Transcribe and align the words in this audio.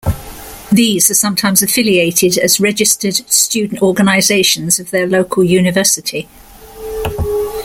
These 0.71 1.11
are 1.11 1.13
sometimes 1.13 1.61
affiliated 1.61 2.39
as 2.39 2.59
registered 2.59 3.17
student 3.31 3.83
organizations 3.83 4.79
of 4.79 4.89
their 4.89 5.05
local 5.05 5.43
university. 5.43 6.27